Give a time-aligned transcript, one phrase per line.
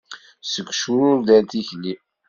[0.51, 1.93] Seg ucrured ar tikli.